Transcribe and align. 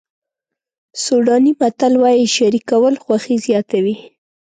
سوډاني 1.03 1.51
متل 1.59 1.93
وایي 2.03 2.25
شریکول 2.35 2.95
خوښي 3.03 3.35
زیاتوي. 3.45 3.95